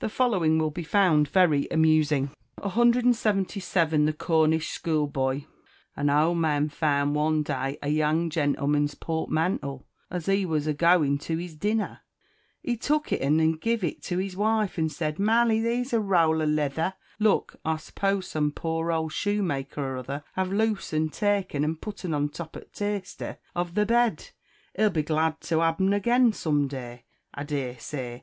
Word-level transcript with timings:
The 0.00 0.10
following 0.10 0.58
will 0.58 0.70
be 0.70 0.82
found 0.82 1.26
very 1.26 1.66
amusing: 1.70 2.28
177. 2.58 4.04
The 4.04 4.12
Cornish 4.12 4.68
Schoolboy. 4.68 5.44
An 5.96 6.10
ould 6.10 6.36
man 6.36 6.68
found, 6.68 7.14
one 7.14 7.42
day, 7.42 7.78
a 7.80 7.88
young 7.88 8.28
gentleman's 8.28 8.94
portmantle, 8.94 9.86
as 10.10 10.26
he 10.26 10.44
were 10.44 10.58
a 10.66 10.74
going 10.74 11.16
to 11.20 11.40
es 11.42 11.54
dennar; 11.54 12.00
he 12.62 12.76
took'd 12.76 13.14
et 13.14 13.22
en 13.22 13.40
and 13.40 13.58
gived 13.58 13.84
et 13.84 14.02
to 14.02 14.20
es 14.20 14.36
wife, 14.36 14.76
and 14.76 14.92
said, 14.92 15.18
"Mally, 15.18 15.60
here's 15.60 15.94
a 15.94 15.98
roul 15.98 16.42
of 16.42 16.50
lither, 16.50 16.92
look, 17.18 17.52
see, 17.52 17.58
I 17.64 17.76
suppoase 17.78 18.24
some 18.26 18.52
poor 18.52 18.90
ould 18.92 19.12
shoemaker 19.12 19.94
or 19.94 19.96
other 19.96 20.24
have 20.34 20.52
los'en; 20.52 21.08
tak'en, 21.08 21.64
and 21.64 21.80
put'en 21.80 22.12
a 22.12 22.28
top 22.28 22.56
of 22.56 22.64
the 22.64 22.68
teaster 23.00 23.38
of 23.54 23.74
tha 23.76 23.86
bed; 23.86 24.28
he'll 24.76 24.90
be 24.90 25.02
glad 25.02 25.40
to 25.40 25.60
hab'en 25.60 25.94
agin 25.94 26.34
sum 26.34 26.68
day, 26.68 27.06
I 27.32 27.44
dear 27.44 27.78
say." 27.78 28.22